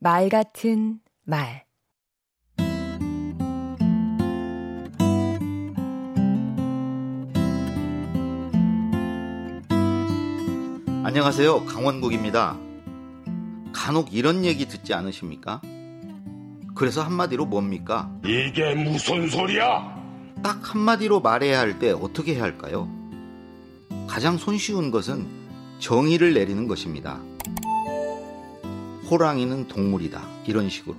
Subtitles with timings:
[0.00, 1.66] 말 같은 말
[11.02, 11.64] 안녕하세요.
[11.64, 12.56] 강원국입니다.
[13.72, 15.60] 간혹 이런 얘기 듣지 않으십니까?
[16.74, 18.10] 그래서 한마디로 뭡니까?
[18.24, 19.98] 이게 무슨 소리야?
[20.42, 22.88] 딱 한마디로 말해야 할 때 어떻게 해야 할까요?
[24.06, 25.26] 가장 손쉬운 것은
[25.78, 27.20] 정의를 내리는 것입니다.
[29.10, 30.22] 호랑이는 동물이다.
[30.46, 30.96] 이런 식으로.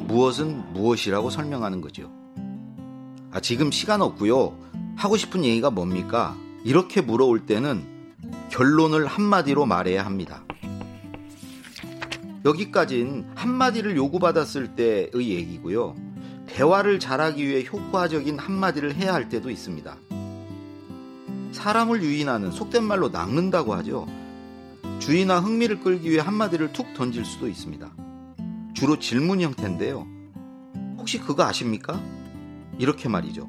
[0.00, 2.10] 무엇은 무엇이라고 설명하는 거죠.
[3.30, 4.56] 아, 지금 시간 없고요.
[4.96, 6.34] 하고 싶은 얘기가 뭡니까?
[6.64, 7.84] 이렇게 물어올 때는
[8.48, 10.42] 결론을 한마디로 말해야 합니다.
[12.46, 15.94] 여기까진 한마디를 요구받았을 때의 얘기고요.
[16.46, 19.94] 대화를 잘하기 위해 효과적인 한마디를 해야 할 때도 있습니다.
[21.52, 24.06] 사람을 유인하는 속된 말로 낚는다고 하죠.
[24.98, 27.90] 주의나 흥미를 끌기 위해 한마디를 툭 던질 수도 있습니다.
[28.74, 30.06] 주로 질문 형태인데요.
[30.98, 32.00] 혹시 그거 아십니까?
[32.78, 33.48] 이렇게 말이죠.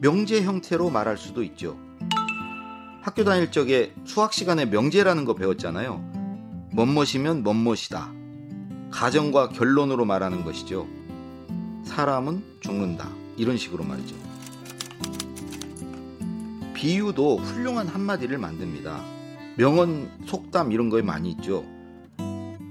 [0.00, 1.78] 명제 형태로 말할 수도 있죠.
[3.02, 6.68] 학교 다닐 적에 수학 시간에 명제라는 거 배웠잖아요.
[6.72, 8.12] 멋멋이면 멋멋이다.
[8.90, 10.86] 가정과 결론으로 말하는 것이죠.
[11.84, 13.08] 사람은 죽는다.
[13.36, 14.14] 이런 식으로 말이죠.
[16.84, 19.02] 비유도 훌륭한 한마디를 만듭니다.
[19.56, 21.64] 명언, 속담 이런 거에 많이 있죠.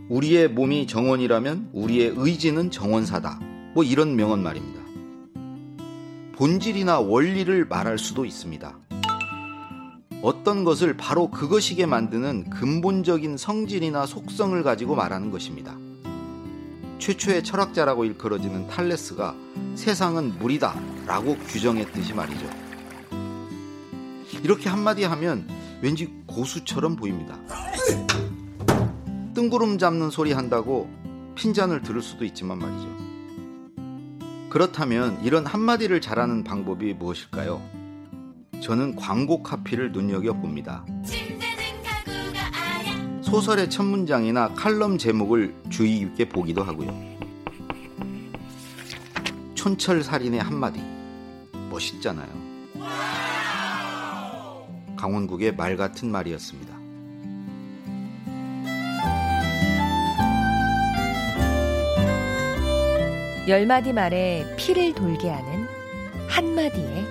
[0.08, 3.40] 우리의 몸이 정원이라면 우리의 의지는 정원사다.
[3.74, 4.82] 뭐 이런 명언 말입니다.
[6.34, 8.78] 본질이나 원리를 말할 수도 있습니다.
[10.22, 15.76] 어떤 것을 바로 그것이게 만드는 근본적인 성질이나 속성을 가지고 말하는 것입니다.
[17.00, 19.34] 최초의 철학자라고 일컬어지는 탈레스가
[19.74, 22.73] 세상은 물이다 라고 규정했듯이 말이죠.
[24.44, 25.48] 이렇게 한마디 하면
[25.82, 27.40] 왠지 고수처럼 보입니다.
[29.34, 30.90] 뜬구름 잡는 소리 한다고
[31.36, 32.94] 핀잔을 들을 수도 있지만 말이죠.
[34.50, 37.62] 그렇다면 이런 한마디를 잘하는 방법이 무엇일까요?
[38.62, 40.86] 저는 광고 카피를 눈여겨봅니다.
[43.24, 46.94] 소설의 첫 문장이나 칼럼 제목을 주의 깊게 보기도 하고요.
[49.56, 50.82] 촌철살인의 한마디.
[51.72, 52.43] 멋있잖아요.
[55.04, 56.74] 강원국의 말 같은 말이었습니다.
[63.50, 65.68] 열 마디 말에 피를 돌게 하는
[66.30, 67.04] 한마디의